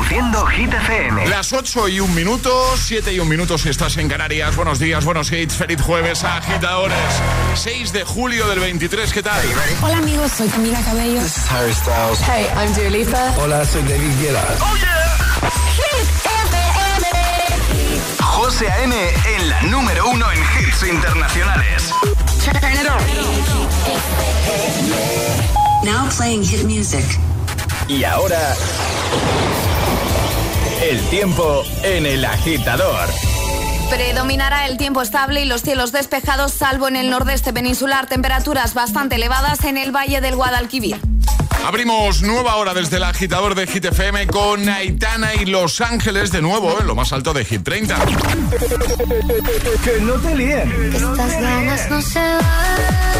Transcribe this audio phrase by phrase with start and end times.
[0.00, 1.28] Reproduciendo Hit FM.
[1.28, 4.56] Las 8 y un minuto, 7 y un minuto si estás en Canarias.
[4.56, 5.54] Buenos días, buenos hits.
[5.56, 6.96] Feliz jueves, agitadores.
[7.54, 9.42] 6 de julio del 23, ¿qué tal?
[9.82, 11.20] Hola amigos, soy Camila Cabello.
[11.20, 12.18] This is Harry Styles.
[12.22, 13.34] Hey, I'm Dua Lipa.
[13.36, 14.42] Hola, soy David Guetta.
[14.60, 15.50] ¡Oh, yeah!
[15.76, 17.04] Hit FM.
[18.22, 18.94] José A.M.
[19.36, 21.92] en la número uno en hits internacionales.
[22.42, 23.04] Turn it on.
[25.84, 27.04] Now playing hit music.
[27.86, 28.54] Y ahora,
[30.82, 33.08] el tiempo en el agitador.
[33.90, 39.16] Predominará el tiempo estable y los cielos despejados, salvo en el nordeste peninsular, temperaturas bastante
[39.16, 40.96] elevadas en el valle del Guadalquivir.
[41.66, 46.40] Abrimos nueva hora desde el agitador de Hit FM con Aitana y Los Ángeles de
[46.40, 47.96] nuevo en lo más alto de Hit 30.
[49.84, 50.92] que no te líen.
[50.94, 53.19] Estas ganas no se van.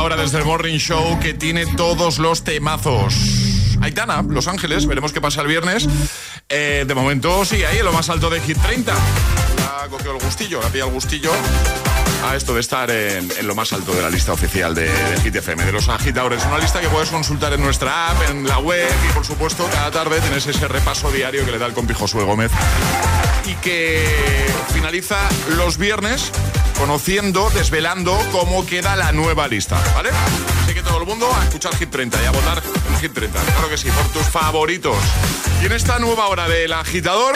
[0.00, 3.14] Comenzar nueva hora desde el Morning Show que tiene todos los temazos.
[3.82, 5.88] Aitana, Los Ángeles, veremos qué pasa el viernes.
[6.48, 8.92] Eh, de momento sí, ahí en lo más alto de Hit 30.
[8.92, 11.32] Ha cogido el gustillo, ha pillado el gustillo
[12.26, 15.36] a esto de estar en, lo más alto de la lista oficial de, de, Hit
[15.36, 16.44] FM, de los agitadores.
[16.44, 19.90] Una lista que puedes consultar en nuestra app, en la web y por supuesto cada
[19.90, 22.50] tarde tienes ese repaso diario que le da el compi Josué Gómez
[23.46, 24.06] y que
[24.72, 26.32] finaliza los viernes
[26.80, 30.08] conociendo, desvelando cómo queda la nueva lista, ¿vale?
[30.64, 33.38] Así que todo el mundo a escuchar Hit 30 y a votar en Hit 30,
[33.38, 34.96] claro que sí, por tus favoritos.
[35.62, 37.34] Y en esta nueva hora del agitador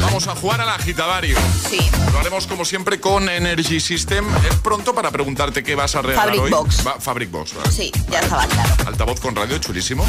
[0.00, 1.36] vamos a jugar al agitadario.
[1.68, 1.78] Sí.
[2.10, 4.24] Lo haremos como siempre con Energy System.
[4.48, 6.50] Es pronto para preguntarte qué vas a regalar Fabric hoy.
[6.50, 6.84] Box.
[7.00, 7.70] Fabric Box, ¿vale?
[7.70, 8.74] Sí, ya estaba claro.
[8.86, 10.06] Altavoz con radio, chulísimo.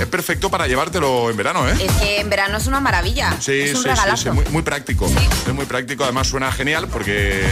[0.00, 1.76] Es perfecto para llevártelo en verano, ¿eh?
[1.80, 3.36] Es que en verano es una maravilla.
[3.40, 5.06] Sí, es un sí, sí, sí, muy, muy práctico.
[5.46, 7.44] Es muy práctico, además suena genial porque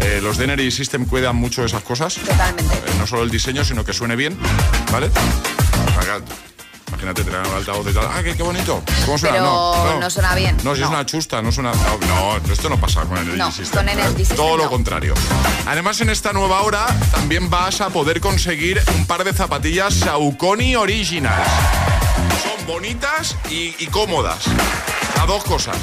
[0.00, 2.14] eh, los de Energy System cuidan mucho esas cosas.
[2.14, 2.74] Totalmente.
[2.74, 4.38] Eh, no solo el diseño, sino que suene bien,
[4.92, 5.10] ¿vale?
[6.88, 8.04] Imagínate tener un altavoz y tal.
[8.10, 8.82] ¡Ah, qué, qué bonito!
[9.06, 9.36] ¿Cómo suena?
[9.36, 10.56] Pero no, no suena bien.
[10.64, 11.72] No, si es una chusta, no suena.
[11.72, 13.78] No, no, esto no pasa con Energy No, System.
[13.78, 14.18] con Energy ¿eh?
[14.18, 15.14] System Todo lo contrario.
[15.66, 20.74] Además, en esta nueva hora también vas a poder conseguir un par de zapatillas Saucony
[20.76, 21.48] Originals.
[22.42, 24.44] Son bonitas y, y cómodas
[25.20, 25.76] a dos cosas.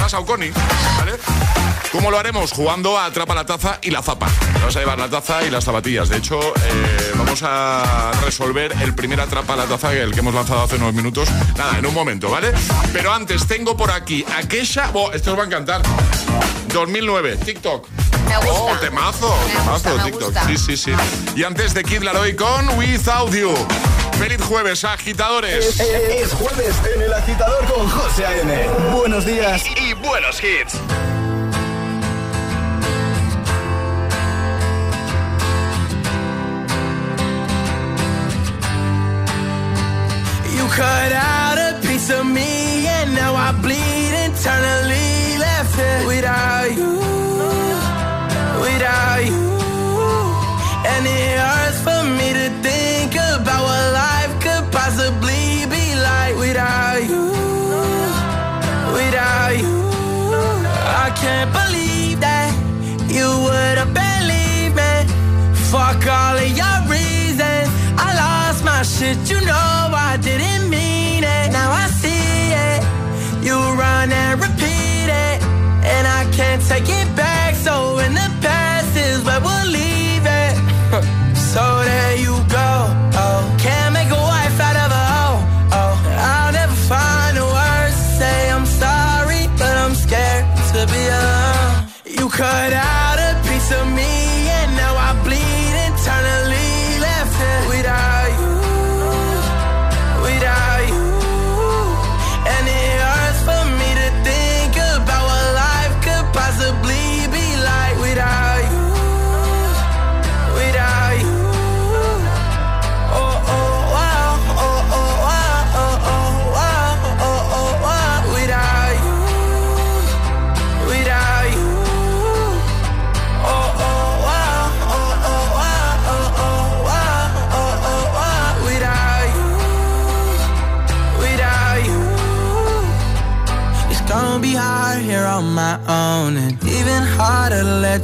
[0.00, 0.50] Vas a Oconi,
[0.98, 1.12] ¿vale?
[1.92, 2.50] ¿Cómo lo haremos?
[2.50, 4.26] Jugando a atrapa la taza y la zapa.
[4.26, 6.08] Te vas a llevar la taza y las zapatillas.
[6.08, 10.34] De hecho, eh, vamos a resolver el primer atrapa la taza, que el que hemos
[10.34, 11.28] lanzado hace unos minutos.
[11.56, 12.52] Nada, en un momento, ¿vale?
[12.92, 14.90] Pero antes tengo por aquí a Kesha.
[14.92, 15.82] Oh, esto os va a encantar.
[16.72, 17.88] 2009, TikTok.
[18.26, 18.36] Me.
[18.48, 20.34] Oh, temazo, temazo, TikTok.
[20.48, 20.92] Sí, sí, sí.
[21.36, 23.54] Y antes de Kid Laroi con Without You.
[24.18, 25.80] Feliz jueves, agitadores.
[25.80, 28.68] Es, jueves en el agitador con José A.M.
[28.92, 30.78] Buenos días y buenos hits.
[69.14, 69.93] that you know.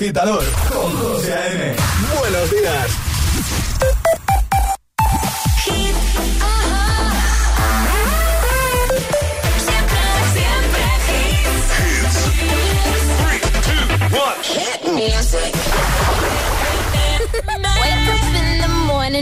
[0.00, 0.42] agitador
[0.72, 1.76] con José A.M.
[2.18, 2.99] Buenos días.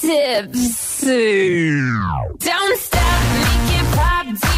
[0.00, 1.00] tips.
[1.00, 4.57] Don't stop, make it pop.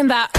[0.00, 0.29] talking about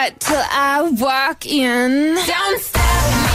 [0.00, 2.14] sweat till I walk in.
[2.26, 3.29] Downstairs.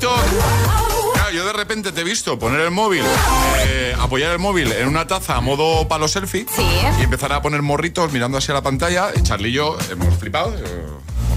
[0.00, 1.12] TikTok.
[1.14, 3.02] Claro, yo de repente te he visto poner el móvil,
[3.66, 6.62] eh, apoyar el móvil en una taza a modo palo selfie Sí.
[6.98, 9.10] y empezar a poner morritos mirando hacia la pantalla.
[9.14, 10.54] Y Charlie y yo hemos flipado.
[10.56, 10.86] eh,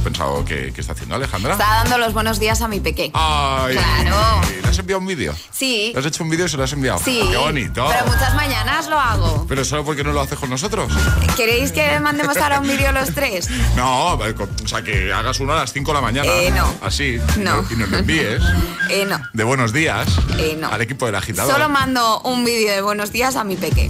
[0.04, 1.54] pensado, ¿qué, qué está haciendo Alejandra?
[1.54, 3.12] Está dando los buenos días a mi peque.
[3.14, 4.42] Ay, Claro.
[4.62, 5.34] ¿Le has enviado un vídeo?
[5.52, 5.92] Sí.
[5.94, 7.00] ¿Le has hecho un vídeo y se lo has enviado?
[7.04, 7.22] Sí.
[7.32, 7.86] Qué bonito.
[7.90, 9.46] Pero muchas mañanas lo hago.
[9.48, 10.92] Pero solo porque no lo haces con nosotros.
[11.36, 13.50] ¿Queréis que mandemos ahora un vídeo los tres?
[13.76, 16.30] No, o sea, que hagas uno a las 5 de la mañana.
[16.32, 16.72] Eh, no.
[16.82, 17.20] Así.
[17.38, 17.64] No.
[17.72, 18.42] Y nos lo envíes.
[18.90, 19.18] Eh, no.
[19.32, 20.08] De buenos días.
[20.38, 20.68] Eh, no.
[20.70, 21.52] Al equipo del agitador.
[21.54, 23.90] Solo mando un vídeo de buenos días a mi peque.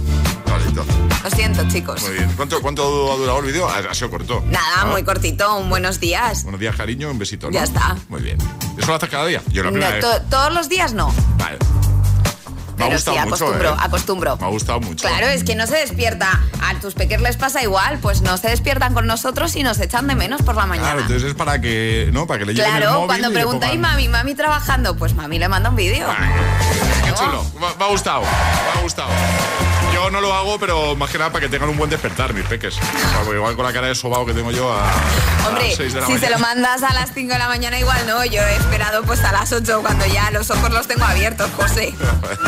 [1.22, 2.02] Lo siento, chicos.
[2.02, 2.32] Muy bien.
[2.36, 3.68] ¿Cuánto, cuánto ha durado el vídeo?
[3.68, 4.42] Ha, sido corto.
[4.46, 4.92] Nada, ¿No?
[4.92, 6.42] muy cortito, un buenos días.
[6.42, 7.46] Buenos días, cariño, un besito.
[7.46, 7.52] ¿no?
[7.52, 7.96] Ya está.
[8.08, 8.38] Muy bien.
[8.76, 9.42] ¿Eso lo haces cada día?
[9.48, 10.00] Yo la No, primera vez.
[10.04, 11.14] to- todos los días no.
[11.38, 11.58] Vale.
[12.76, 13.34] Me ha gustado sí, mucho.
[13.36, 13.76] acostumbro, ¿eh?
[13.78, 14.36] acostumbro.
[14.36, 15.06] Me ha gustado mucho.
[15.06, 16.40] Claro, es que no se despierta.
[16.60, 20.08] A tus peques les pasa igual, pues no se despiertan con nosotros y nos echan
[20.08, 20.88] de menos por la mañana.
[20.88, 22.26] Claro, entonces es para que, ¿no?
[22.26, 25.48] Para que le lleven el Claro, móvil cuando preguntáis, mami, mami trabajando, pues mami le
[25.48, 26.08] manda un vídeo.
[27.04, 27.44] Qué chulo.
[27.78, 28.22] Me ha gustado.
[28.22, 29.10] Me ha gustado.
[30.10, 32.76] No lo hago, pero más que nada para que tengan un buen despertar, mis peques.
[32.76, 34.90] O sea, igual con la cara de sobao que tengo yo a,
[35.48, 36.36] Hombre, las 6 de la si se mañana.
[36.36, 38.24] lo mandas a las 5 de la mañana, igual no.
[38.24, 41.94] Yo he esperado pues a las 8 cuando ya los ojos los tengo abiertos, José.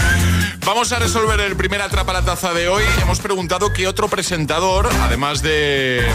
[0.64, 2.84] Vamos a resolver el primer atrapa la taza de hoy.
[3.00, 6.06] Hemos preguntado qué otro presentador, además de.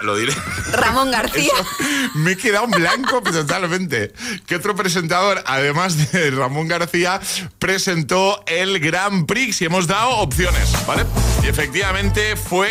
[0.00, 0.32] Lo diré.
[0.72, 1.52] Ramón García.
[1.52, 1.66] Eso,
[2.14, 4.12] me he quedado en blanco totalmente.
[4.46, 7.20] ¿Qué otro presentador, además de Ramón García,
[7.58, 9.60] presentó el Grand Prix?
[9.60, 11.04] Y hemos dado opciones, ¿vale?
[11.42, 12.68] Y efectivamente fue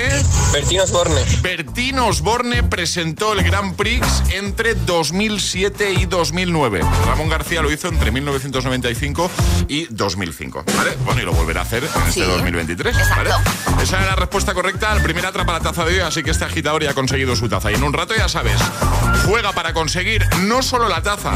[0.53, 1.21] Bertín Osborne.
[1.41, 6.81] Bertín Osborne presentó el Grand Prix entre 2007 y 2009.
[7.05, 9.31] Ramón García lo hizo entre 1995
[9.67, 10.91] y 2005, ¿vale?
[11.03, 13.29] Bueno, y lo volverá a hacer en este Sí, 2023, ¿vale?
[13.29, 13.81] exacto.
[13.81, 16.45] Esa era la respuesta correcta al primer atrapa la taza de hoy, así que este
[16.45, 17.71] agitador ya ha conseguido su taza.
[17.71, 18.59] Y en un rato ya sabes,
[19.25, 21.33] juega para conseguir no solo la taza,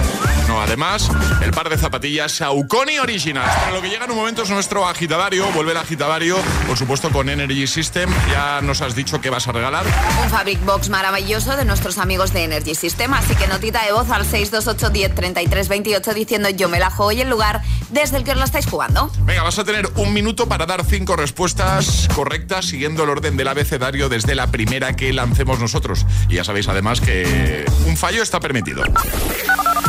[0.47, 1.09] no, además
[1.41, 3.49] el par de zapatillas Saucony Originals.
[3.53, 6.37] Para lo que llega en un momento es nuestro agitadario, vuelve el agitadario,
[6.67, 8.09] por supuesto con Energy System.
[8.31, 9.85] Ya nos has dicho que vas a regalar.
[10.23, 13.13] Un Fabric Box maravilloso de nuestros amigos de Energy System.
[13.13, 17.11] Así que notita de voz al 628 10 33 28 diciendo yo me la juego
[17.11, 19.11] y el lugar desde el que os lo estáis jugando.
[19.25, 23.47] Venga, vas a tener un minuto para dar cinco respuestas correctas siguiendo el orden del
[23.47, 26.05] abecedario desde la primera que lancemos nosotros.
[26.29, 28.83] Y ya sabéis además que un fallo está permitido.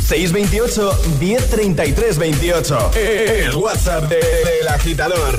[0.02, 2.90] 628 1033 28.
[2.94, 5.38] El WhatsApp de- del agitador.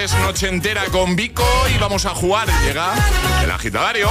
[0.00, 2.48] antes noche entera con Vico y vamos a jugar.
[2.64, 2.94] Llega
[3.44, 4.08] el agitadario.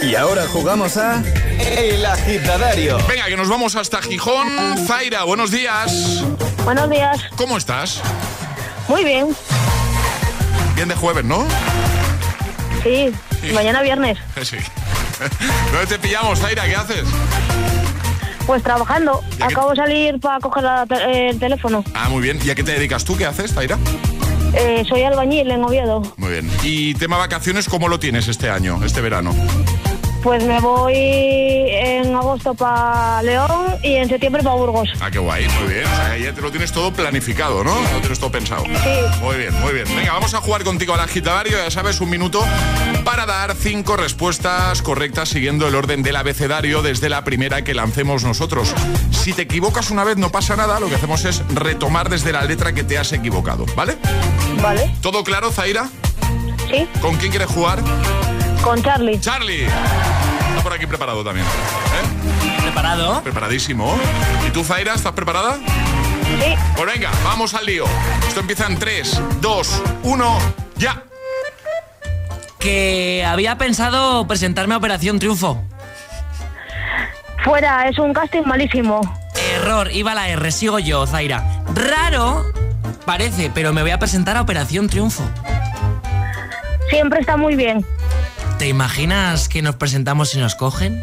[0.00, 1.22] Y ahora jugamos a
[1.58, 2.96] El agitadario.
[3.06, 4.48] Venga, que nos vamos hasta Gijón.
[4.86, 6.24] Zaira, buenos días.
[6.64, 7.20] Buenos días.
[7.36, 8.00] ¿Cómo estás?
[8.88, 9.36] Muy bien.
[10.74, 11.46] Bien de jueves, ¿no?
[12.82, 13.12] Sí,
[13.52, 14.18] mañana viernes.
[14.42, 14.56] Sí.
[15.72, 16.64] ¿Dónde te pillamos, Zaira?
[16.64, 17.04] ¿Qué haces?
[18.46, 19.22] Pues trabajando.
[19.40, 20.64] Acabo de salir para coger
[21.10, 21.84] el teléfono.
[21.92, 22.38] Ah, muy bien.
[22.42, 23.14] ¿Y a qué te dedicas tú?
[23.14, 23.76] ¿Qué haces, Zaira?
[24.58, 26.02] Eh, soy albañil en Oviedo.
[26.16, 26.50] Muy bien.
[26.62, 29.34] ¿Y tema vacaciones cómo lo tienes este año, este verano?
[30.22, 34.88] Pues me voy en agosto para León y en septiembre para Burgos.
[35.00, 35.84] Ah, qué guay, muy bien.
[36.20, 37.72] Ya te lo tienes todo planificado, ¿no?
[37.80, 38.64] Lo tienes todo pensado.
[38.64, 39.20] Sí.
[39.22, 39.84] Muy bien, muy bien.
[39.94, 42.44] Venga, vamos a jugar contigo al agitadario, ya sabes, un minuto
[43.04, 48.24] para dar cinco respuestas correctas siguiendo el orden del abecedario desde la primera que lancemos
[48.24, 48.74] nosotros.
[49.12, 52.42] Si te equivocas una vez no pasa nada, lo que hacemos es retomar desde la
[52.42, 53.96] letra que te has equivocado, ¿vale?
[54.62, 54.94] ¿Vale?
[55.02, 55.88] ¿Todo claro, Zaira?
[56.70, 56.88] Sí.
[57.00, 57.80] ¿Con quién quieres jugar?
[58.62, 59.20] Con Charlie.
[59.20, 59.64] Charlie.
[59.64, 61.46] Está por aquí preparado también.
[61.46, 62.60] ¿eh?
[62.62, 63.22] ¿Preparado?
[63.22, 63.96] Preparadísimo.
[64.46, 65.56] ¿Y tú, Zaira, estás preparada?
[65.56, 66.54] Sí.
[66.76, 67.84] Pues venga, vamos al lío.
[68.26, 70.38] Esto empieza en 3, 2, 1,
[70.76, 71.02] ya.
[72.58, 75.62] Que había pensado presentarme a Operación Triunfo.
[77.44, 79.00] Fuera, es un casting malísimo.
[79.54, 81.62] Error, iba la R, sigo yo, Zaira.
[81.74, 82.44] Raro,
[83.04, 85.22] parece, pero me voy a presentar a Operación Triunfo.
[86.90, 87.84] Siempre está muy bien.
[88.58, 91.02] ¿Te imaginas que nos presentamos y nos cogen?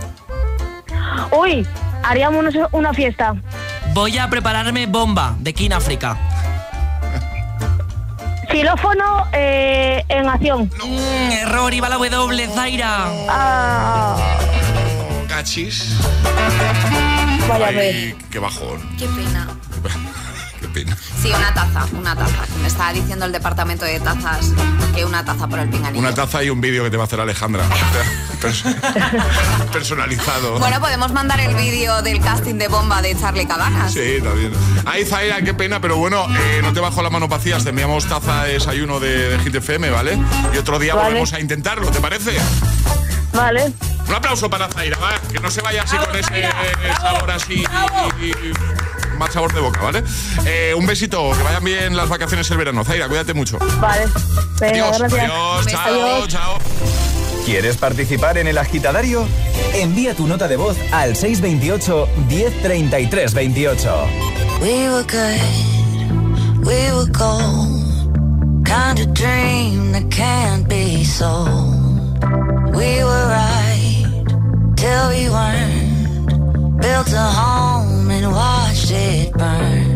[1.31, 1.65] Uy,
[2.03, 3.35] haríamos una- fiesta.
[3.93, 6.17] Voy a prepararme bomba de King África.
[8.51, 10.69] Xilófono eh, en acción.
[10.83, 13.05] Mm, error, iba la W, Zaira.
[13.29, 14.15] Ah,
[15.27, 15.97] Cachis.
[17.49, 18.79] vaya Ay, qué bajón.
[18.97, 19.47] Qué pena.
[20.65, 20.97] Qué pena.
[21.21, 22.45] Sí, una taza, una taza.
[22.61, 24.51] Me estaba diciendo el departamento de tazas
[24.95, 25.99] que una taza por el pinganillo.
[25.99, 27.63] Una taza y un vídeo que te va a hacer Alejandra.
[28.41, 28.63] Pers-
[29.71, 30.57] Personalizado.
[30.59, 33.93] Bueno, podemos mandar el vídeo del casting de bomba de Charlie Cabanas.
[33.93, 34.51] Sí, también.
[34.85, 37.63] Ay, Zaira, qué pena, pero bueno, eh, no te bajo las manos vacías.
[37.63, 40.17] Te enviamos taza de desayuno de, de Hit FM, ¿vale?
[40.53, 41.07] Y otro día Vale.
[41.09, 42.31] volvemos a intentarlo, ¿te parece?
[43.33, 43.71] Vale.
[44.07, 45.17] Un aplauso para Zaira, ¿vale?
[45.31, 46.51] Que no se vaya así con ese eh,
[47.01, 47.63] sabor así.
[48.21, 48.53] y- y-
[49.17, 50.03] Más sabor de boca, ¿vale?
[50.45, 52.83] Eh, un besito, que vayan bien las vacaciones el verano.
[52.83, 53.57] Zaira, cuídate mucho.
[53.79, 54.05] Vale.
[54.59, 55.21] Venga, Adiós, gracias.
[55.23, 56.27] adiós, chao, Adiós.
[56.27, 56.57] chao.
[57.45, 59.27] ¿Quieres participar en el agitadario?
[59.73, 64.07] Envía tu nota de voz al 628 1033 28.
[64.61, 67.83] We were good, we were gold.
[68.65, 71.75] Kind of dream that can't be sold.
[72.73, 74.05] We were right
[74.75, 76.81] till we weren't.
[76.81, 77.94] Built a home
[78.35, 79.94] watched it burn.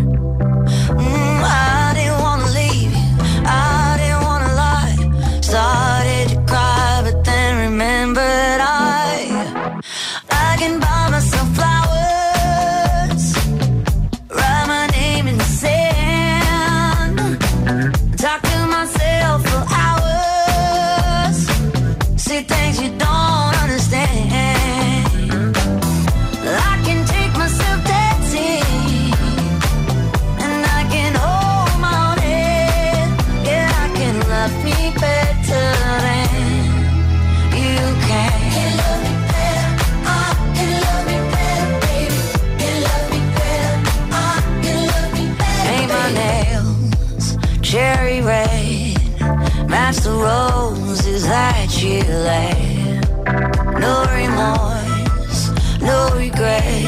[52.20, 53.02] Laid.
[53.80, 55.52] No remorse,
[55.82, 56.86] no regret.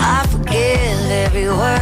[0.00, 1.81] I forgive every word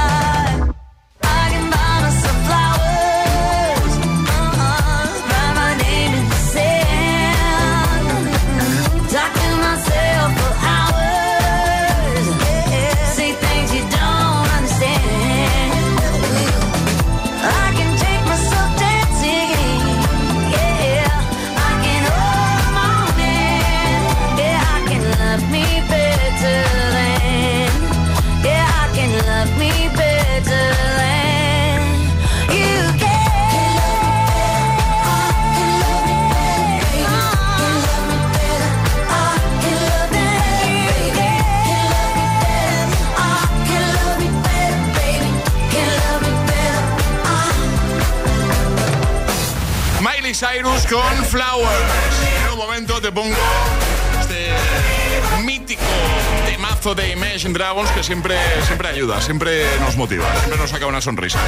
[56.81, 60.99] temazo de Imagine Dragons que siempre, siempre ayuda, siempre nos motiva, siempre nos saca una
[60.99, 61.39] sonrisa.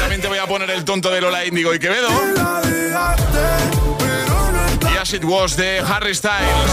[0.00, 2.08] También te voy a poner el tonto de Lola Índigo y Quevedo.
[4.92, 6.70] Y As It Was de Harry Styles.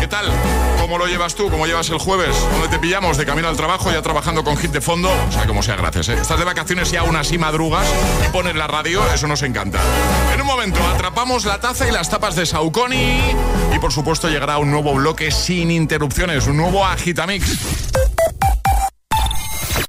[0.00, 0.32] ¿Qué tal?
[0.86, 1.50] ¿Cómo lo llevas tú?
[1.50, 2.36] ¿Cómo llevas el jueves?
[2.52, 3.16] ¿Dónde te pillamos?
[3.16, 5.10] De camino al trabajo, ya trabajando con hit de fondo.
[5.28, 6.10] O sea, como sea, gracias.
[6.10, 6.14] ¿eh?
[6.14, 7.84] Estás de vacaciones y aún así madrugas
[8.24, 9.80] y pones la radio, eso nos encanta.
[10.32, 13.34] En un momento, atrapamos la taza y las tapas de Saucony.
[13.74, 18.15] Y por supuesto, llegará un nuevo bloque sin interrupciones, un nuevo Agitamix.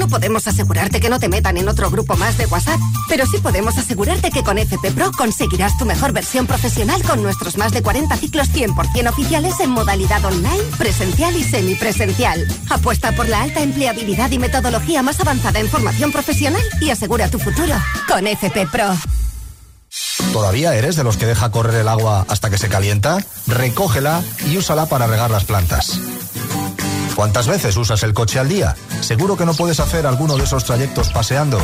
[0.00, 3.36] No podemos asegurarte que no te metan en otro grupo más de WhatsApp, pero sí
[3.36, 7.82] podemos asegurarte que con FP Pro conseguirás tu mejor versión profesional con nuestros más de
[7.82, 12.48] 40 ciclos 100% oficiales en modalidad online, presencial y semipresencial.
[12.70, 17.38] Apuesta por la alta empleabilidad y metodología más avanzada en formación profesional y asegura tu
[17.38, 17.74] futuro
[18.08, 18.96] con FP Pro.
[20.32, 23.18] ¿Todavía eres de los que deja correr el agua hasta que se calienta?
[23.46, 26.00] Recógela y úsala para regar las plantas.
[27.20, 28.74] ¿Cuántas veces usas el coche al día?
[29.02, 31.58] Seguro que no puedes hacer alguno de esos trayectos paseando.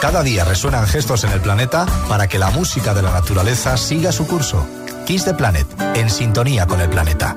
[0.00, 4.10] Cada día resuenan gestos en el planeta para que la música de la naturaleza siga
[4.10, 4.66] su curso.
[5.04, 7.36] Kiss the Planet, en sintonía con el planeta.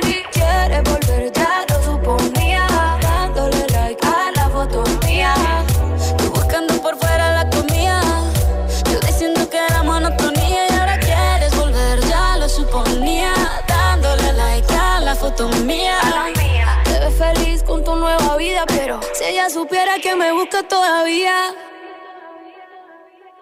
[19.41, 21.55] ella supiera que me busca todavía.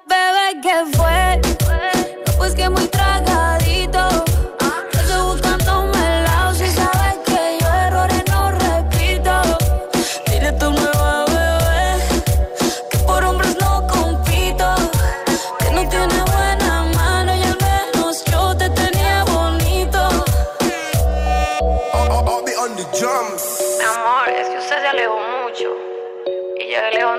[0.07, 1.41] Bebé, que fue?
[2.25, 3.28] No, pues que muy trago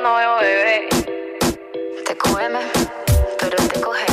[0.02, 0.88] no veo bebé.
[2.06, 2.60] Te cógeme,
[3.38, 4.06] pero te coge.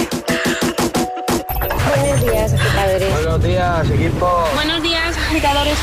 [1.90, 3.14] Buenos días, agitadores.
[3.14, 4.50] Buenos días, equipo.
[4.56, 5.78] Buenos días, agitadores.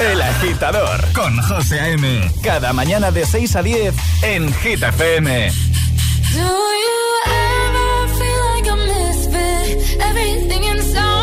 [0.00, 2.30] El agitador con José A.M.
[2.42, 5.52] Cada mañana de 6 a 10 en Hit FM.
[6.32, 10.00] Do you ever feel like a misfit?
[10.00, 11.13] Everything inside.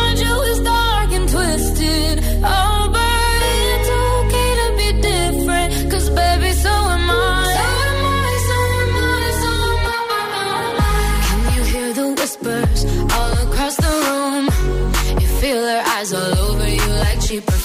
[17.31, 17.60] cheaper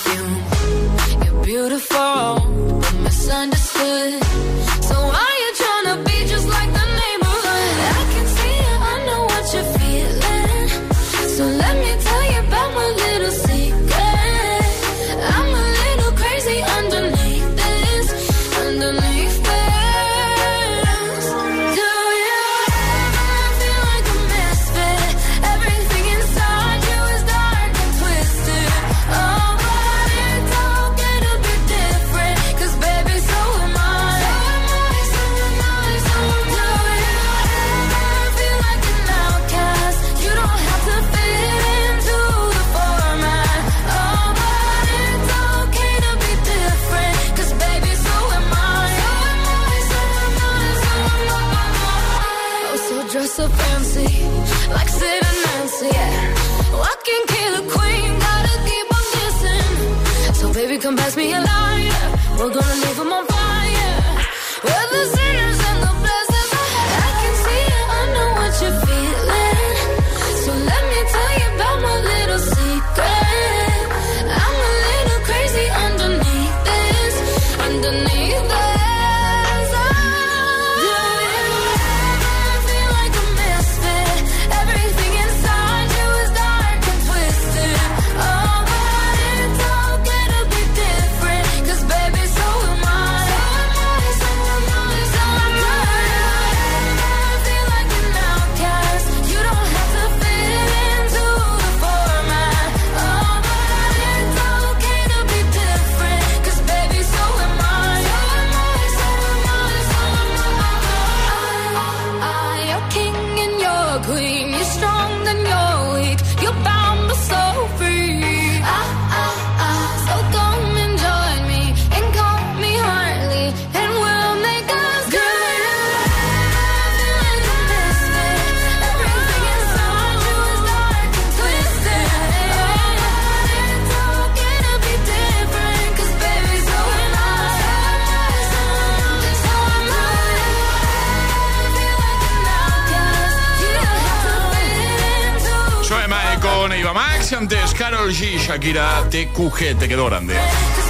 [148.67, 150.35] Shakira, TQG, te quedó grande.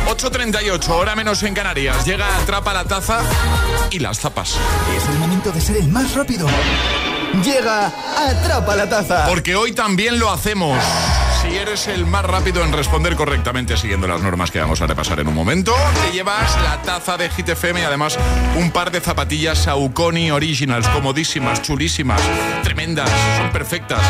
[0.07, 2.07] 8.38, hora menos en Canarias.
[2.07, 3.20] Llega, atrapa la taza
[3.91, 4.57] y las zapas.
[4.97, 6.49] Es el momento de ser el más rápido.
[7.45, 9.27] Llega, atrapa la taza.
[9.27, 10.83] Porque hoy también lo hacemos.
[11.43, 15.20] Si eres el más rápido en responder correctamente siguiendo las normas que vamos a repasar
[15.20, 18.18] en un momento, te llevas la taza de Hit FM y además
[18.57, 22.22] un par de zapatillas Saucony Originals, comodísimas, chulísimas,
[22.62, 24.01] tremendas, son perfectas.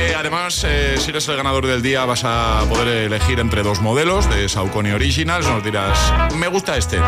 [0.00, 3.80] Eh, además, eh, si eres el ganador del día, vas a poder elegir entre dos
[3.82, 5.46] modelos de Saucony Originals.
[5.46, 5.98] Nos dirás,
[6.36, 6.98] me gusta este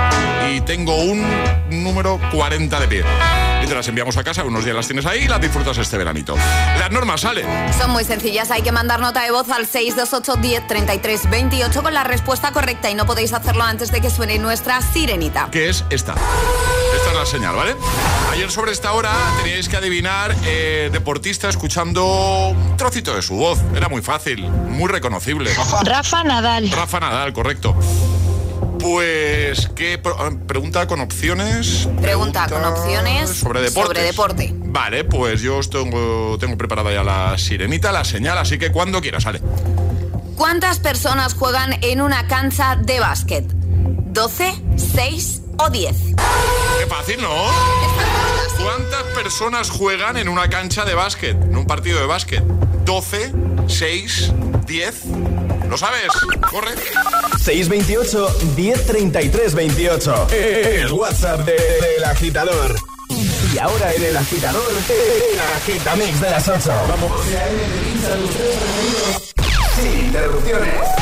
[0.51, 1.27] y tengo un
[1.71, 3.05] número 40 de pie.
[3.63, 5.97] Y te las enviamos a casa, unos días las tienes ahí y las disfrutas este
[5.97, 6.37] veranito.
[6.79, 7.47] Las normas salen.
[7.79, 11.95] Son muy sencillas, hay que mandar nota de voz al 628 10 33 28 con
[11.95, 15.49] la respuesta correcta y no podéis hacerlo antes de que suene nuestra sirenita.
[15.51, 16.15] que es esta.
[16.97, 17.75] Esta es la señal, ¿vale?
[18.33, 19.13] Ayer sobre esta hora
[19.43, 23.61] teníais que adivinar eh, deportista escuchando trocito de su voz.
[23.77, 25.53] Era muy fácil, muy reconocible.
[25.85, 26.69] Rafa Nadal.
[26.69, 27.77] Rafa Nadal, correcto.
[28.81, 31.89] Pues, ¿qué ah, pregunta con opciones?
[32.01, 33.87] Pregunta con opciones sobre deportes.
[33.87, 34.53] sobre deporte.
[34.53, 39.01] Vale, pues yo os tengo, tengo preparada ya la sirenita, la señal, así que cuando
[39.01, 39.41] quieras, sale.
[40.35, 43.45] ¿Cuántas personas juegan en una cancha de básquet?
[44.13, 45.97] ¿12, 6 o 10?
[46.81, 47.31] Qué fácil, ¿no?
[48.61, 51.41] ¿Cuántas personas juegan en una cancha de básquet?
[51.41, 52.43] En un partido de básquet.
[52.85, 53.33] ¿12,
[53.69, 54.33] 6,
[54.67, 54.95] 10?
[55.69, 56.09] ¿Lo sabes?
[56.51, 56.73] Corre.
[57.43, 60.27] 628 1033 28.
[60.31, 62.75] El WhatsApp de- del agitador.
[63.55, 66.73] Y ahora en el agitador, el agitamix de las 8.
[66.89, 67.13] Vamos.
[69.77, 71.02] Sin interrupciones.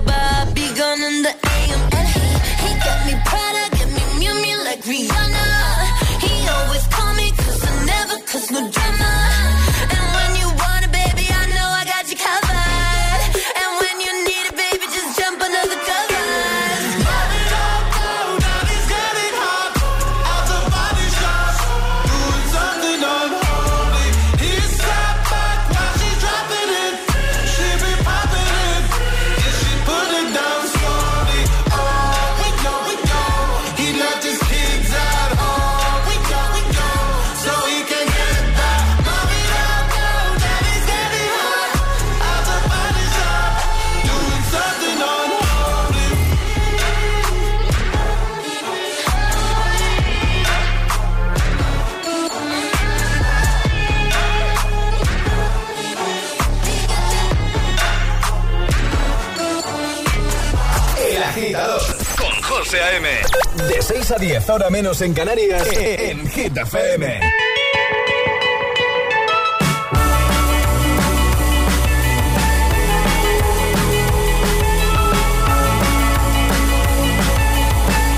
[63.93, 67.19] 6 a 10, ahora menos en Canarias, en Hit FM.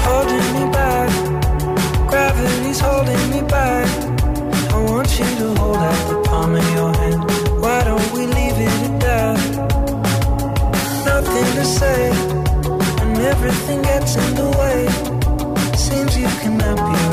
[0.06, 1.10] holding me back.
[2.08, 3.90] Gravity's holding me back.
[4.70, 7.24] I want you to hold out the palm of your hand.
[7.60, 9.40] Why don't we leave it at that?
[11.04, 12.12] Nothing to say,
[13.02, 15.13] and everything gets in the way.
[15.94, 17.13] Seems you cannot be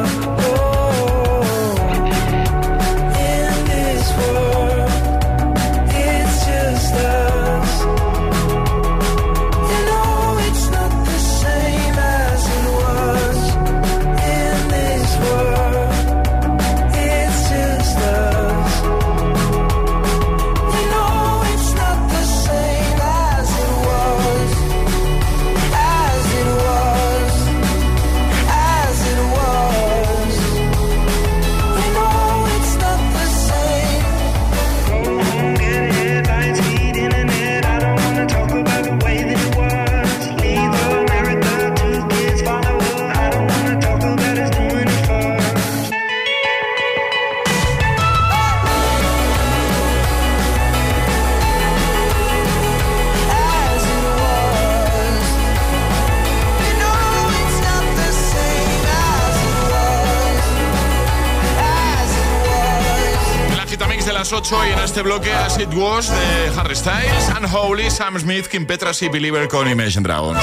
[64.91, 69.47] este bloque As It Was de Harry Styles, Unholy, Sam Smith, Kim Petras y Believer
[69.47, 70.37] con Imagine Dragons.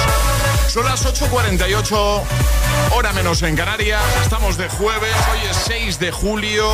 [0.71, 2.23] Son las 8.48,
[2.95, 4.01] hora menos en Canarias.
[4.23, 6.73] Estamos de jueves, hoy es 6 de julio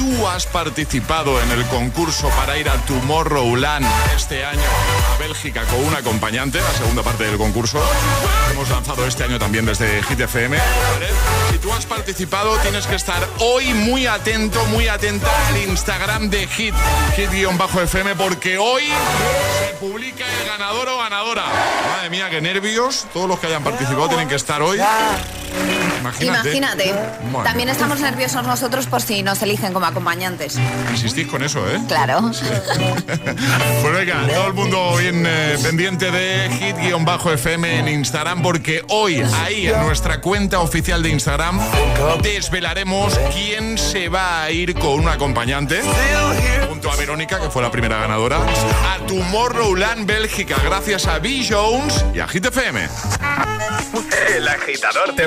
[0.00, 3.86] tú has participado en el concurso para ir a Tomorrowland
[4.16, 4.62] este año
[5.14, 7.78] a Bélgica con un acompañante, la segunda parte del concurso.
[8.50, 10.56] Hemos lanzado este año también desde Hit FM.
[11.52, 16.46] Si tú has participado, tienes que estar hoy muy atento, muy atenta al Instagram de
[16.46, 16.74] Hit,
[17.16, 21.44] Hit-FM, porque hoy se publica el ganador o ganadora.
[21.90, 23.04] Madre mía, qué nervios.
[23.12, 24.78] Todos los que hayan participado tienen que estar hoy
[26.20, 26.94] Imagínate.
[27.44, 30.58] También estamos nerviosos nosotros por si nos eligen como acompañantes.
[30.90, 31.80] Insistís con eso, ¿eh?
[31.88, 32.32] Claro.
[32.32, 32.44] Sí.
[33.82, 39.68] pues venga, todo el mundo bien eh, pendiente de hit-fm en Instagram porque hoy ahí
[39.68, 41.60] en nuestra cuenta oficial de Instagram
[42.22, 45.80] desvelaremos quién se va a ir con un acompañante
[46.68, 51.44] junto a Verónica, que fue la primera ganadora, a Tomorrowland Bélgica gracias a B.
[51.48, 52.88] Jones y a Hit FM.
[54.36, 55.26] El agitador te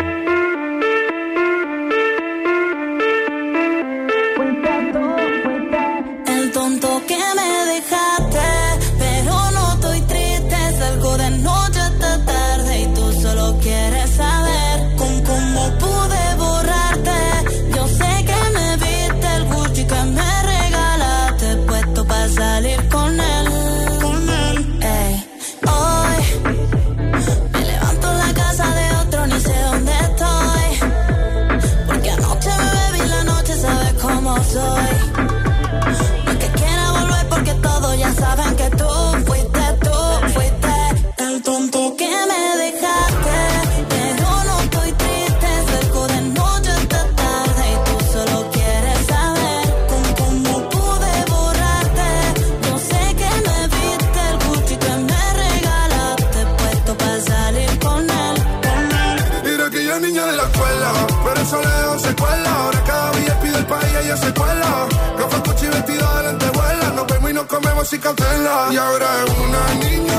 [67.93, 70.10] y ahora es una niña.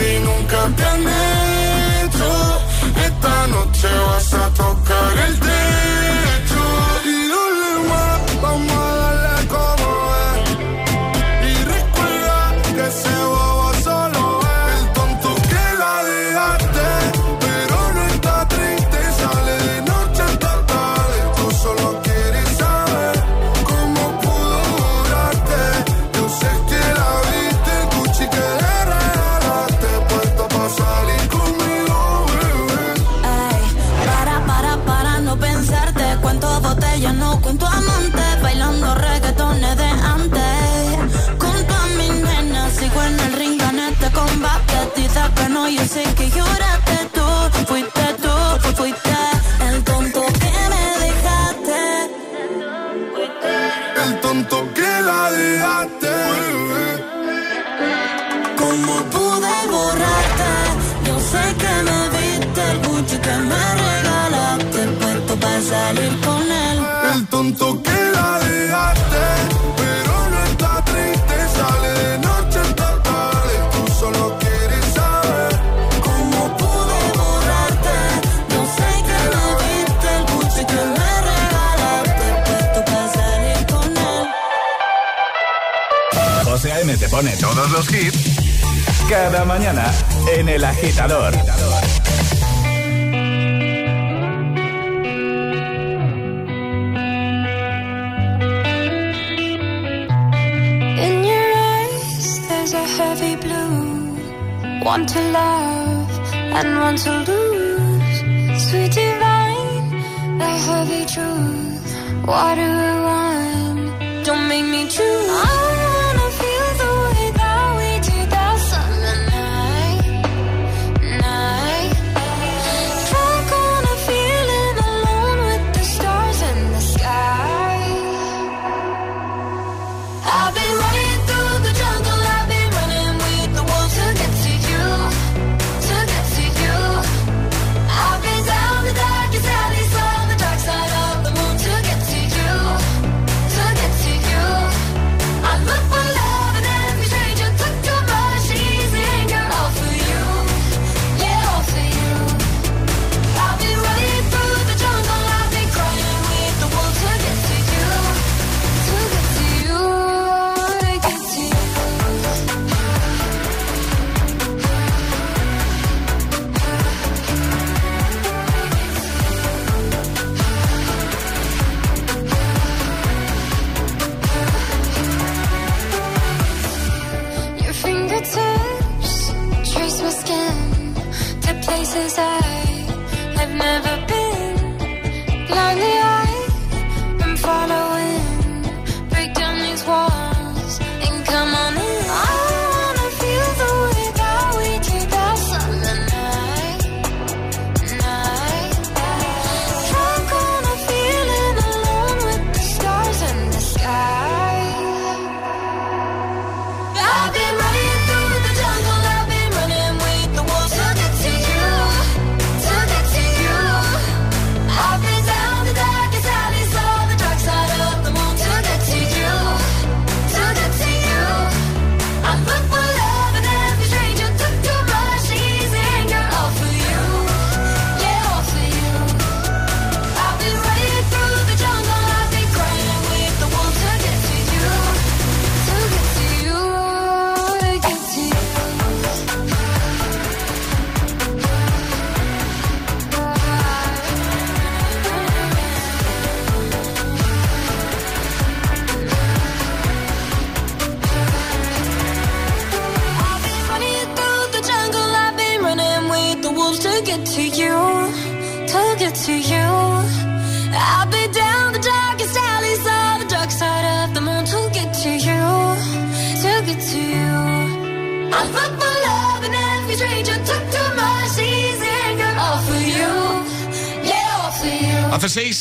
[0.00, 1.02] ti nunca te han
[2.04, 2.28] hecho.
[3.06, 3.88] Esta noche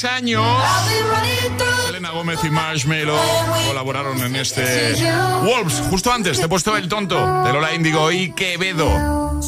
[0.04, 0.46] años,
[1.90, 3.18] Elena Gómez y Marshmello
[3.68, 4.94] colaboraron en este
[5.44, 5.82] Wolves.
[5.90, 9.40] Justo antes te he puesto El Tonto de Lola Índigo y Quevedo.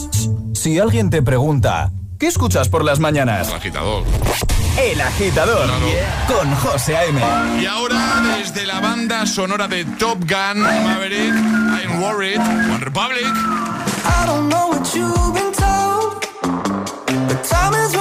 [0.53, 3.49] Si alguien te pregunta, ¿qué escuchas por las mañanas?
[3.49, 4.03] El agitador.
[4.79, 5.69] El agitador
[6.27, 7.21] con José A.M.
[7.61, 13.25] Y ahora desde la banda sonora de Top Gun, Maverick, I'm Worried, One Republic.
[13.25, 16.25] I don't know what you've been told,
[17.27, 18.00] but time is